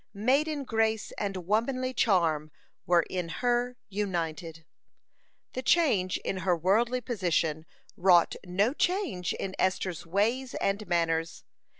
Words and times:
(73) 0.13 0.25
Maiden 0.25 0.63
grace 0.63 1.11
and 1.11 1.37
womanly 1.45 1.93
charm 1.93 2.49
were 2.87 3.03
in 3.07 3.29
her 3.29 3.77
united. 3.87 4.65
(74) 5.53 5.53
The 5.53 5.61
change 5.61 6.17
in 6.25 6.37
her 6.37 6.57
worldly 6.57 7.01
position 7.01 7.67
wrought 7.95 8.35
no 8.43 8.73
change 8.73 9.33
in 9.33 9.55
Esther's 9.59 10.03
ways 10.07 10.55
and 10.55 10.87
manners. 10.87 11.43